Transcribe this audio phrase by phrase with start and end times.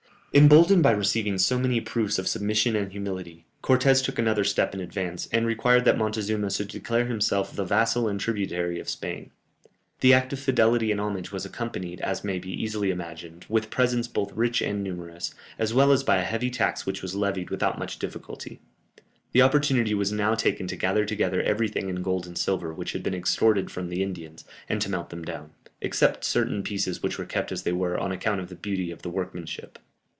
[0.33, 4.79] Emboldened by receiving so many proofs of submission and humility, Cortès took another step in
[4.79, 9.31] advance, and required that Montezuma should declare himself the vassal and tributary of Spain.
[9.99, 14.07] The act of fidelity and homage was accompanied, as may be easily imagined, with presents
[14.07, 17.77] both rich and numerous, as well as by a heavy tax which was levied without
[17.77, 18.61] much difficulty.
[19.33, 23.03] The opportunity was now taken to gather together everything in gold and silver, which had
[23.03, 25.49] been extorted from the Indians, and to melt them down,
[25.81, 29.01] except certain pieces which were kept as they were, on account of the beauty of
[29.01, 29.77] the workmanship.